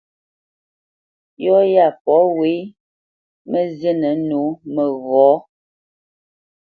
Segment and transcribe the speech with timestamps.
[1.43, 2.51] Yɔ́ yá pɔ̂ wé
[3.49, 4.41] mǝ́ zínǝ́ nǒ
[4.73, 5.31] məghɔ̌.